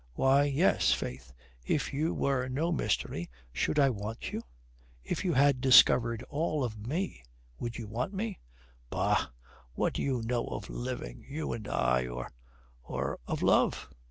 "Why, 0.15 0.45
yes, 0.45 0.91
faith. 0.93 1.31
If 1.63 1.93
you 1.93 2.15
were 2.15 2.47
no 2.49 2.71
mystery, 2.71 3.29
should 3.53 3.77
I 3.77 3.91
want 3.91 4.31
you? 4.31 4.41
If 5.03 5.23
you 5.23 5.33
had 5.33 5.61
discovered 5.61 6.23
all 6.23 6.63
of 6.63 6.87
me, 6.87 7.23
would 7.59 7.77
you 7.77 7.85
want 7.87 8.11
me?" 8.11 8.39
"Bah, 8.89 9.27
what 9.73 9.93
do 9.93 10.17
we 10.17 10.25
know 10.25 10.45
of 10.47 10.71
living, 10.71 11.23
you 11.29 11.53
and 11.53 11.67
I, 11.67 12.07
or 12.07 12.31
or 12.81 13.19
of 13.27 13.43
love?" 13.43 13.89